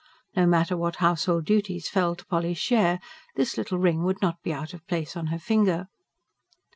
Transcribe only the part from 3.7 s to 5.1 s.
ring would not be out of